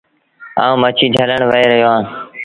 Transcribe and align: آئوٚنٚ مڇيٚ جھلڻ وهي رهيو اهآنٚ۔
آئوٚنٚ 0.63 0.81
مڇيٚ 0.81 1.13
جھلڻ 1.15 1.39
وهي 1.49 1.63
رهيو 1.71 1.87
اهآنٚ۔ 1.89 2.07